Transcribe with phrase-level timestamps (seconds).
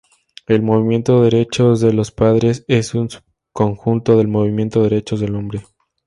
[0.47, 5.61] El movimiento derechos de los padres es un subconjunto del movimiento derechos del hombre.